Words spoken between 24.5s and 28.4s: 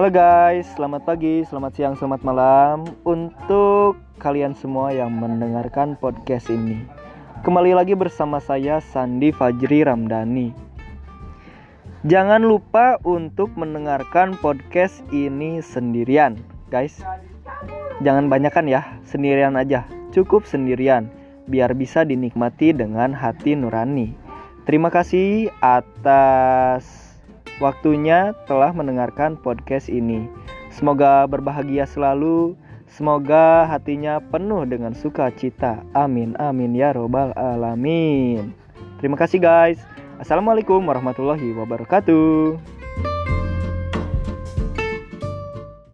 Terima kasih atas waktunya